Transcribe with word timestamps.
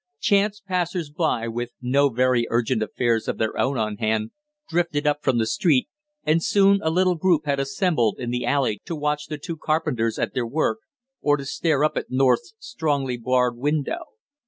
Chance 0.19 0.61
passers 0.61 1.11
by 1.11 1.47
with 1.47 1.73
no 1.79 2.09
very 2.09 2.47
urgent 2.49 2.81
affairs 2.81 3.27
of 3.27 3.37
their 3.37 3.55
own 3.55 3.77
on 3.77 3.97
hand, 3.97 4.31
drifted 4.67 5.05
up 5.05 5.19
from 5.23 5.37
the 5.37 5.45
street, 5.45 5.89
and 6.23 6.41
soon 6.43 6.79
a 6.81 6.89
little 6.89 7.13
group 7.13 7.45
had 7.45 7.59
assembled 7.59 8.15
in 8.17 8.31
the 8.31 8.43
alley 8.43 8.81
to 8.85 8.95
watch 8.95 9.27
the 9.27 9.37
two 9.37 9.57
carpenters 9.57 10.17
at 10.17 10.33
their 10.33 10.47
work, 10.47 10.79
or 11.21 11.37
to 11.37 11.45
stare 11.45 11.83
up 11.83 11.97
at 11.97 12.09
North's 12.09 12.55
strongly 12.57 13.15
barred 13.15 13.57
window. 13.57 14.05